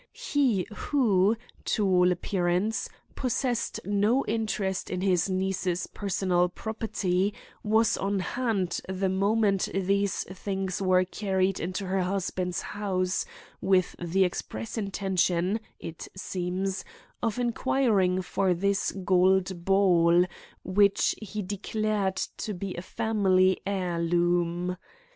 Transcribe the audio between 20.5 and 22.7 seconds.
which he declared to